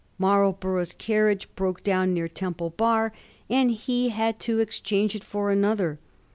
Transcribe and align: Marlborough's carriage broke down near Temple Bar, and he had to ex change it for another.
Marlborough's 0.17 0.93
carriage 0.93 1.47
broke 1.55 1.83
down 1.83 2.11
near 2.11 2.27
Temple 2.27 2.71
Bar, 2.71 3.13
and 3.51 3.69
he 3.69 4.09
had 4.09 4.39
to 4.39 4.59
ex 4.59 4.79
change 4.79 5.13
it 5.13 5.23
for 5.23 5.51
another. 5.51 5.99